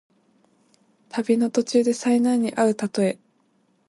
[1.09, 3.19] 旅の途中で災難にあうたとえ。